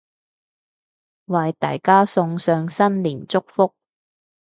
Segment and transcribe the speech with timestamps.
[1.25, 3.75] 為大家送上新年祝福